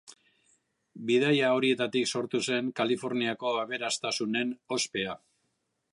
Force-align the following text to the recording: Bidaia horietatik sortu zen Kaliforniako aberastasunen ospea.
Bidaia 1.09 1.51
horietatik 1.57 2.09
sortu 2.19 2.41
zen 2.49 2.73
Kaliforniako 2.81 3.53
aberastasunen 3.67 4.59
ospea. 4.79 5.19